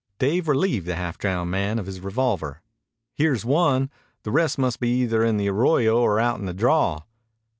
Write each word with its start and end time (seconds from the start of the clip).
Dave 0.17 0.47
relieved 0.47 0.87
the 0.87 0.95
half 0.95 1.19
drowned 1.19 1.51
man 1.51 1.77
of 1.77 1.85
his 1.85 1.99
revolver. 2.01 2.63
"Here's 3.13 3.45
one. 3.45 3.91
The 4.23 4.31
rest 4.31 4.57
must 4.57 4.79
be 4.79 4.89
either 5.01 5.23
in 5.23 5.37
the 5.37 5.47
arroyo 5.49 5.99
or 6.01 6.19
out 6.19 6.39
in 6.39 6.47
the 6.47 6.55
draw." 6.55 7.03